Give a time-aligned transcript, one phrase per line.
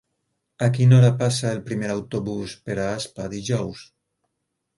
[0.67, 3.87] A quina hora passa el primer autobús per Aspa dijous?